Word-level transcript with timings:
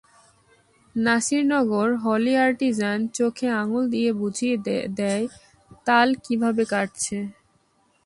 Nasirnagar, 0.95 1.89
Holey 2.03 2.33
Artisan 2.45 2.99
চোখে 3.17 3.47
আঙুল 3.61 3.83
দিয়ে 3.93 4.11
বুঝিয়ে 4.19 4.55
দেয় 4.99 5.25
তাল 5.87 6.07
কীভাবে 6.25 6.63
কাটছে। 6.71 7.17